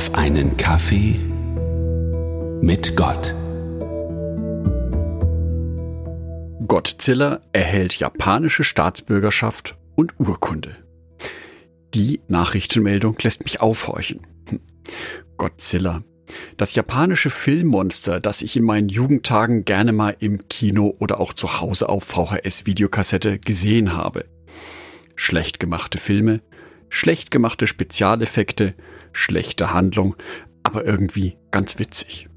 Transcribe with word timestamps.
auf 0.00 0.14
einen 0.14 0.56
Kaffee 0.56 1.20
mit 2.62 2.96
Gott. 2.96 3.34
Godzilla 6.66 7.42
erhält 7.52 7.98
japanische 7.98 8.64
Staatsbürgerschaft 8.64 9.76
und 9.96 10.18
Urkunde. 10.18 10.74
Die 11.92 12.22
Nachrichtenmeldung 12.28 13.18
lässt 13.20 13.44
mich 13.44 13.60
aufhorchen. 13.60 14.26
Hm. 14.48 14.60
Godzilla. 15.36 16.02
Das 16.56 16.74
japanische 16.74 17.28
Filmmonster, 17.28 18.20
das 18.20 18.40
ich 18.40 18.56
in 18.56 18.64
meinen 18.64 18.88
Jugendtagen 18.88 19.66
gerne 19.66 19.92
mal 19.92 20.16
im 20.18 20.48
Kino 20.48 20.96
oder 20.98 21.20
auch 21.20 21.34
zu 21.34 21.60
Hause 21.60 21.90
auf 21.90 22.04
VHS-Videokassette 22.04 23.38
gesehen 23.38 23.92
habe. 23.94 24.24
Schlecht 25.14 25.60
gemachte 25.60 25.98
Filme, 25.98 26.40
schlecht 26.88 27.30
gemachte 27.30 27.66
Spezialeffekte, 27.66 28.74
schlechte 29.12 29.72
Handlung, 29.72 30.16
aber 30.62 30.84
irgendwie 30.84 31.36
ganz 31.50 31.78
witzig. 31.78 32.28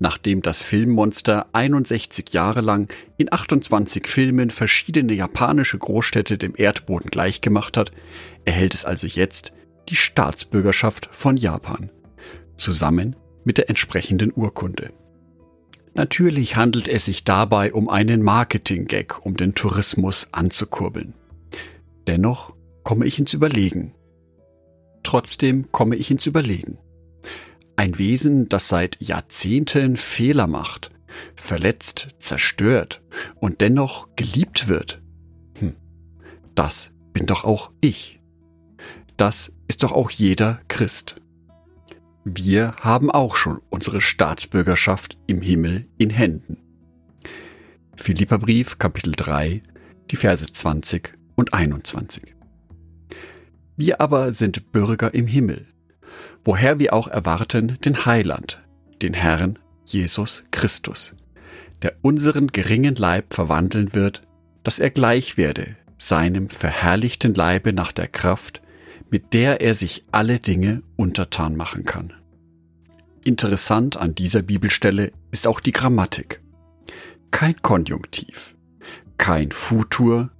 Nachdem 0.00 0.42
das 0.42 0.60
Filmmonster 0.60 1.46
61 1.52 2.32
Jahre 2.32 2.60
lang 2.60 2.92
in 3.16 3.32
28 3.32 4.06
Filmen 4.06 4.50
verschiedene 4.50 5.12
japanische 5.12 5.78
Großstädte 5.78 6.36
dem 6.36 6.54
Erdboden 6.56 7.10
gleichgemacht 7.10 7.76
hat, 7.76 7.92
erhält 8.44 8.74
es 8.74 8.84
also 8.84 9.06
jetzt 9.06 9.52
die 9.88 9.96
Staatsbürgerschaft 9.96 11.08
von 11.12 11.36
Japan, 11.36 11.90
zusammen 12.56 13.16
mit 13.44 13.58
der 13.58 13.68
entsprechenden 13.68 14.32
Urkunde. 14.34 14.90
Natürlich 15.94 16.56
handelt 16.56 16.88
es 16.88 17.04
sich 17.04 17.22
dabei 17.22 17.72
um 17.72 17.88
einen 17.88 18.22
Marketing-Gag, 18.22 19.24
um 19.24 19.36
den 19.36 19.54
Tourismus 19.54 20.28
anzukurbeln. 20.32 21.14
Dennoch 22.08 22.52
komme 22.82 23.06
ich 23.06 23.18
ins 23.18 23.32
Überlegen. 23.32 23.94
Trotzdem 25.04 25.70
komme 25.70 25.94
ich 25.94 26.10
ins 26.10 26.26
Überlegen. 26.26 26.78
Ein 27.76 27.98
Wesen, 27.98 28.48
das 28.48 28.68
seit 28.68 29.00
Jahrzehnten 29.00 29.96
Fehler 29.96 30.48
macht, 30.48 30.90
verletzt, 31.36 32.08
zerstört 32.18 33.02
und 33.36 33.60
dennoch 33.60 34.08
geliebt 34.16 34.68
wird. 34.68 35.02
Hm, 35.58 35.76
das 36.56 36.92
bin 37.12 37.26
doch 37.26 37.44
auch 37.44 37.70
ich. 37.80 38.20
Das 39.16 39.52
ist 39.68 39.84
doch 39.84 39.92
auch 39.92 40.10
jeder 40.10 40.60
Christ. 40.66 41.16
Wir 42.24 42.74
haben 42.80 43.10
auch 43.10 43.36
schon 43.36 43.60
unsere 43.68 44.00
Staatsbürgerschaft 44.00 45.18
im 45.26 45.42
Himmel 45.42 45.86
in 45.98 46.10
Händen. 46.10 46.58
Philipperbrief 47.96 48.78
Kapitel 48.78 49.12
3, 49.12 49.62
die 50.10 50.16
Verse 50.16 50.50
20 50.50 51.16
und 51.36 51.52
21. 51.52 52.33
Wir 53.76 54.00
aber 54.00 54.32
sind 54.32 54.72
Bürger 54.72 55.14
im 55.14 55.26
Himmel, 55.26 55.66
woher 56.44 56.78
wir 56.78 56.92
auch 56.92 57.08
erwarten 57.08 57.78
den 57.84 58.06
Heiland, 58.06 58.62
den 59.02 59.14
Herrn 59.14 59.58
Jesus 59.84 60.44
Christus, 60.50 61.14
der 61.82 61.94
unseren 62.02 62.48
geringen 62.48 62.94
Leib 62.94 63.34
verwandeln 63.34 63.94
wird, 63.94 64.22
dass 64.62 64.78
er 64.78 64.90
gleich 64.90 65.36
werde 65.36 65.76
seinem 65.98 66.50
verherrlichten 66.50 67.34
Leibe 67.34 67.72
nach 67.72 67.90
der 67.90 68.08
Kraft, 68.08 68.60
mit 69.10 69.32
der 69.32 69.60
er 69.60 69.74
sich 69.74 70.04
alle 70.12 70.38
Dinge 70.38 70.82
untertan 70.96 71.56
machen 71.56 71.84
kann. 71.84 72.12
Interessant 73.22 73.96
an 73.96 74.14
dieser 74.14 74.42
Bibelstelle 74.42 75.12
ist 75.30 75.46
auch 75.46 75.60
die 75.60 75.72
Grammatik. 75.72 76.42
Kein 77.30 77.56
Konjunktiv, 77.62 78.54
kein 79.16 79.50
Futur, 79.50 80.30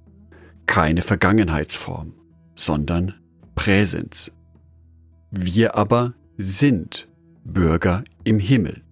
keine 0.67 1.01
Vergangenheitsform, 1.01 2.13
sondern 2.53 3.15
Präsens. 3.55 4.33
Wir 5.31 5.75
aber 5.75 6.13
sind 6.37 7.07
Bürger 7.43 8.03
im 8.23 8.39
Himmel. 8.39 8.83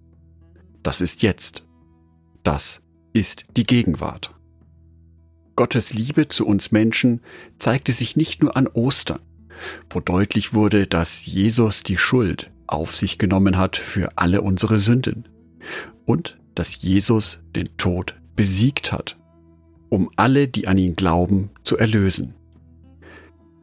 Das 0.82 1.00
ist 1.00 1.22
jetzt. 1.22 1.64
Das 2.42 2.82
ist 3.12 3.44
die 3.56 3.64
Gegenwart. 3.64 4.34
Gottes 5.56 5.94
Liebe 5.94 6.28
zu 6.28 6.46
uns 6.46 6.72
Menschen 6.72 7.20
zeigte 7.58 7.92
sich 7.92 8.16
nicht 8.16 8.42
nur 8.42 8.56
an 8.56 8.66
Ostern, 8.66 9.20
wo 9.88 10.00
deutlich 10.00 10.52
wurde, 10.52 10.86
dass 10.86 11.26
Jesus 11.26 11.82
die 11.82 11.96
Schuld 11.96 12.50
auf 12.66 12.94
sich 12.94 13.18
genommen 13.18 13.56
hat 13.56 13.76
für 13.76 14.16
alle 14.16 14.42
unsere 14.42 14.78
Sünden 14.78 15.28
und 16.06 16.38
dass 16.54 16.82
Jesus 16.82 17.44
den 17.54 17.76
Tod 17.76 18.16
besiegt 18.34 18.92
hat, 18.92 19.16
um 19.88 20.10
alle, 20.16 20.48
die 20.48 20.66
an 20.66 20.78
ihn 20.78 20.96
glauben, 20.96 21.50
zu 21.62 21.76
erlösen. 21.76 22.34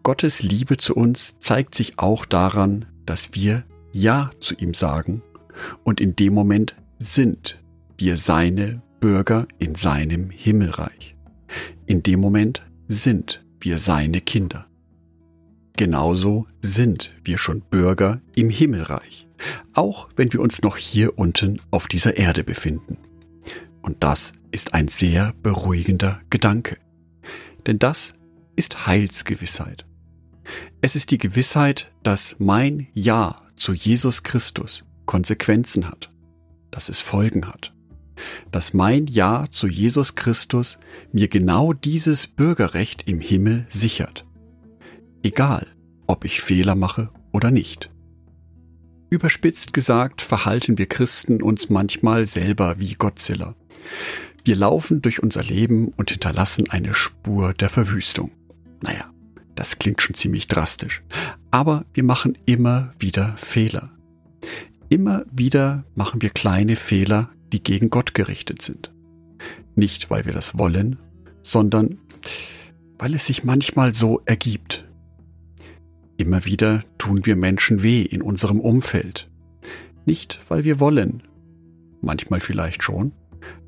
Gottes 0.03 0.41
Liebe 0.41 0.77
zu 0.77 0.95
uns 0.95 1.37
zeigt 1.39 1.75
sich 1.75 1.99
auch 1.99 2.25
daran, 2.25 2.85
dass 3.05 3.35
wir 3.35 3.65
Ja 3.91 4.31
zu 4.39 4.55
ihm 4.55 4.73
sagen 4.73 5.21
und 5.83 6.01
in 6.01 6.15
dem 6.15 6.33
Moment 6.33 6.75
sind 6.97 7.61
wir 7.97 8.17
seine 8.17 8.81
Bürger 8.99 9.47
in 9.59 9.75
seinem 9.75 10.29
Himmelreich. 10.29 11.15
In 11.85 12.03
dem 12.03 12.19
Moment 12.19 12.63
sind 12.87 13.43
wir 13.59 13.77
seine 13.77 14.21
Kinder. 14.21 14.65
Genauso 15.77 16.47
sind 16.61 17.11
wir 17.23 17.37
schon 17.37 17.61
Bürger 17.61 18.21
im 18.35 18.49
Himmelreich, 18.49 19.27
auch 19.73 20.09
wenn 20.15 20.31
wir 20.33 20.41
uns 20.41 20.61
noch 20.61 20.77
hier 20.77 21.17
unten 21.17 21.59
auf 21.71 21.87
dieser 21.87 22.17
Erde 22.17 22.43
befinden. 22.43 22.97
Und 23.81 24.03
das 24.03 24.33
ist 24.51 24.73
ein 24.73 24.87
sehr 24.87 25.33
beruhigender 25.41 26.21
Gedanke. 26.29 26.77
Denn 27.65 27.79
das 27.79 28.13
ist 28.55 28.85
Heilsgewissheit. 28.85 29.85
Es 30.83 30.95
ist 30.95 31.11
die 31.11 31.19
Gewissheit, 31.19 31.91
dass 32.01 32.37
mein 32.39 32.87
Ja 32.93 33.35
zu 33.55 33.73
Jesus 33.73 34.23
Christus 34.23 34.83
Konsequenzen 35.05 35.87
hat, 35.87 36.09
dass 36.71 36.89
es 36.89 37.01
Folgen 37.01 37.45
hat, 37.47 37.71
dass 38.51 38.73
mein 38.73 39.05
Ja 39.05 39.45
zu 39.51 39.67
Jesus 39.67 40.15
Christus 40.15 40.79
mir 41.11 41.27
genau 41.27 41.73
dieses 41.73 42.25
Bürgerrecht 42.25 43.07
im 43.07 43.21
Himmel 43.21 43.67
sichert. 43.69 44.25
Egal, 45.21 45.67
ob 46.07 46.25
ich 46.25 46.41
Fehler 46.41 46.73
mache 46.73 47.11
oder 47.31 47.51
nicht. 47.51 47.91
Überspitzt 49.11 49.73
gesagt 49.73 50.21
verhalten 50.21 50.79
wir 50.79 50.87
Christen 50.87 51.43
uns 51.43 51.69
manchmal 51.69 52.25
selber 52.25 52.79
wie 52.79 52.93
Godzilla. 52.93 53.53
Wir 54.43 54.55
laufen 54.55 55.03
durch 55.03 55.21
unser 55.21 55.43
Leben 55.43 55.89
und 55.89 56.09
hinterlassen 56.09 56.71
eine 56.71 56.95
Spur 56.95 57.53
der 57.53 57.69
Verwüstung. 57.69 58.31
Naja, 58.81 59.11
das 59.61 59.77
klingt 59.77 60.01
schon 60.01 60.15
ziemlich 60.15 60.47
drastisch. 60.47 61.03
Aber 61.51 61.85
wir 61.93 62.03
machen 62.03 62.35
immer 62.47 62.93
wieder 62.97 63.37
Fehler. 63.37 63.91
Immer 64.89 65.23
wieder 65.31 65.85
machen 65.93 66.23
wir 66.23 66.31
kleine 66.31 66.75
Fehler, 66.75 67.29
die 67.53 67.61
gegen 67.61 67.91
Gott 67.91 68.15
gerichtet 68.15 68.63
sind. 68.63 68.91
Nicht, 69.75 70.09
weil 70.09 70.25
wir 70.25 70.33
das 70.33 70.57
wollen, 70.57 70.97
sondern 71.43 71.99
weil 72.97 73.13
es 73.13 73.27
sich 73.27 73.43
manchmal 73.43 73.93
so 73.93 74.23
ergibt. 74.25 74.89
Immer 76.17 76.43
wieder 76.45 76.83
tun 76.97 77.27
wir 77.27 77.35
Menschen 77.35 77.83
weh 77.83 78.01
in 78.01 78.23
unserem 78.23 78.59
Umfeld. 78.59 79.29
Nicht, 80.07 80.39
weil 80.49 80.63
wir 80.63 80.79
wollen. 80.79 81.21
Manchmal 82.01 82.39
vielleicht 82.39 82.81
schon, 82.81 83.11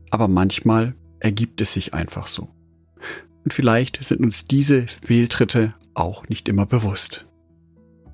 aber 0.10 0.28
manchmal 0.28 0.96
ergibt 1.20 1.62
es 1.62 1.74
sich 1.74 1.94
einfach 1.94 2.26
so. 2.26 2.50
Und 3.44 3.54
vielleicht 3.54 4.04
sind 4.04 4.22
uns 4.22 4.44
diese 4.44 4.88
Fehltritte 4.88 5.76
auch 5.94 6.28
nicht 6.30 6.50
immer 6.50 6.66
bewusst. 6.66 7.28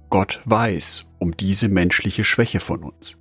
Gott 0.10 0.42
weiß 0.46 1.06
um 1.20 1.38
diese 1.38 1.70
menschliche 1.70 2.24
Schwäche 2.24 2.60
von 2.60 2.84
uns. 2.84 3.18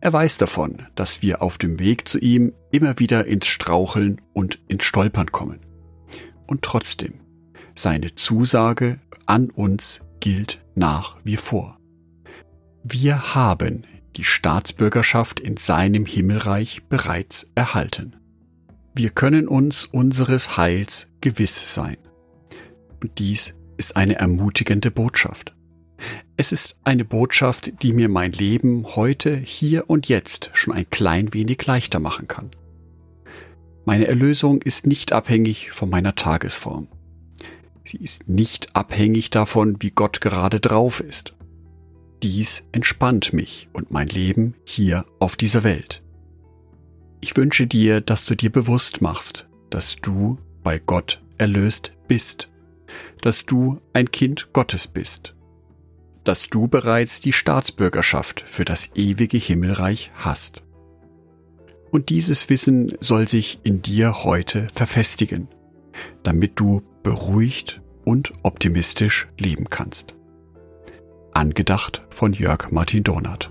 Er 0.00 0.12
weiß 0.12 0.38
davon, 0.38 0.86
dass 0.94 1.22
wir 1.22 1.42
auf 1.42 1.58
dem 1.58 1.78
Weg 1.78 2.08
zu 2.08 2.18
ihm 2.18 2.52
immer 2.70 2.98
wieder 2.98 3.26
ins 3.26 3.46
Straucheln 3.46 4.20
und 4.32 4.58
ins 4.68 4.84
Stolpern 4.84 5.32
kommen. 5.32 5.60
Und 6.46 6.62
trotzdem, 6.62 7.14
seine 7.74 8.14
Zusage 8.14 9.00
an 9.26 9.50
uns 9.50 10.02
gilt 10.20 10.64
nach 10.74 11.16
wie 11.24 11.36
vor. 11.36 11.78
Wir 12.84 13.34
haben 13.34 13.84
die 14.16 14.24
Staatsbürgerschaft 14.24 15.40
in 15.40 15.56
seinem 15.56 16.06
Himmelreich 16.06 16.84
bereits 16.88 17.50
erhalten. 17.54 18.16
Wir 18.94 19.10
können 19.10 19.48
uns 19.48 19.84
unseres 19.84 20.56
Heils 20.56 21.08
gewiss 21.20 21.74
sein. 21.74 21.98
Und 23.02 23.18
dies 23.18 23.54
ist 23.76 23.96
eine 23.96 24.16
ermutigende 24.16 24.90
Botschaft. 24.90 25.54
Es 26.36 26.52
ist 26.52 26.76
eine 26.84 27.04
Botschaft, 27.04 27.82
die 27.82 27.92
mir 27.92 28.08
mein 28.08 28.32
Leben 28.32 28.84
heute, 28.96 29.36
hier 29.36 29.88
und 29.88 30.08
jetzt 30.08 30.50
schon 30.52 30.74
ein 30.74 30.88
klein 30.90 31.32
wenig 31.32 31.64
leichter 31.64 31.98
machen 31.98 32.28
kann. 32.28 32.50
Meine 33.84 34.06
Erlösung 34.06 34.60
ist 34.62 34.86
nicht 34.86 35.12
abhängig 35.12 35.70
von 35.70 35.88
meiner 35.88 36.14
Tagesform. 36.14 36.88
Sie 37.84 37.98
ist 37.98 38.28
nicht 38.28 38.74
abhängig 38.74 39.30
davon, 39.30 39.76
wie 39.80 39.92
Gott 39.92 40.20
gerade 40.20 40.60
drauf 40.60 41.00
ist. 41.00 41.34
Dies 42.22 42.64
entspannt 42.72 43.32
mich 43.32 43.68
und 43.72 43.90
mein 43.90 44.08
Leben 44.08 44.54
hier 44.64 45.04
auf 45.20 45.36
dieser 45.36 45.62
Welt. 45.62 46.02
Ich 47.20 47.36
wünsche 47.36 47.66
dir, 47.66 48.00
dass 48.00 48.26
du 48.26 48.34
dir 48.34 48.50
bewusst 48.50 49.00
machst, 49.00 49.46
dass 49.70 49.96
du 49.96 50.38
bei 50.62 50.78
Gott 50.78 51.22
erlöst 51.38 51.92
bist, 52.08 52.48
dass 53.20 53.46
du 53.46 53.80
ein 53.92 54.10
Kind 54.10 54.52
Gottes 54.52 54.86
bist, 54.86 55.34
dass 56.24 56.48
du 56.48 56.68
bereits 56.68 57.20
die 57.20 57.32
Staatsbürgerschaft 57.32 58.40
für 58.40 58.64
das 58.64 58.90
ewige 58.94 59.38
Himmelreich 59.38 60.10
hast. 60.14 60.62
Und 61.90 62.08
dieses 62.08 62.48
Wissen 62.50 62.96
soll 63.00 63.28
sich 63.28 63.60
in 63.62 63.82
dir 63.82 64.24
heute 64.24 64.68
verfestigen, 64.74 65.48
damit 66.22 66.52
du 66.60 66.82
beruhigt 67.02 67.80
und 68.04 68.32
optimistisch 68.42 69.28
leben 69.38 69.70
kannst. 69.70 70.14
Angedacht 71.32 72.02
von 72.10 72.32
Jörg 72.32 72.70
Martin 72.70 73.04
Donath. 73.04 73.50